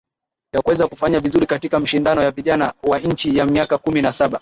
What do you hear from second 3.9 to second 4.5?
na saba